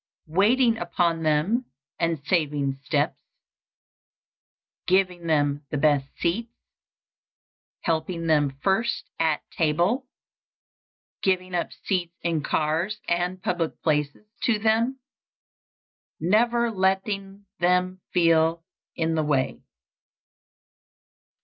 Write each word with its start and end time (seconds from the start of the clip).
_Waiting 0.35 0.79
upon 0.79 1.21
them 1.21 1.65
and 1.99 2.25
saving 2.25 2.79
steps. 2.83 3.19
Giving 4.87 5.27
them 5.27 5.63
the 5.69 5.77
best 5.77 6.07
seats. 6.17 6.51
Helping 7.81 8.25
them 8.25 8.49
first 8.63 9.07
at 9.19 9.43
table. 9.51 10.07
Giving 11.21 11.53
up 11.53 11.71
seats 11.85 12.15
in 12.23 12.41
cars 12.41 12.99
and 13.07 13.43
public 13.43 13.79
places 13.83 14.25
to 14.41 14.57
them. 14.57 14.97
_Never 16.19 16.75
letting 16.75 17.45
them 17.59 18.01
feel 18.11 18.63
in 18.95 19.13
the 19.13 19.23
way. 19.23 19.61